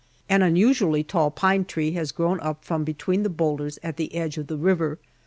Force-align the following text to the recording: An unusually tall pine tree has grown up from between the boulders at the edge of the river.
An 0.27 0.41
unusually 0.41 1.03
tall 1.03 1.29
pine 1.29 1.63
tree 1.63 1.91
has 1.91 2.11
grown 2.11 2.39
up 2.39 2.65
from 2.65 2.83
between 2.83 3.21
the 3.21 3.29
boulders 3.29 3.77
at 3.83 3.97
the 3.97 4.15
edge 4.15 4.39
of 4.39 4.47
the 4.47 4.57
river. 4.57 4.97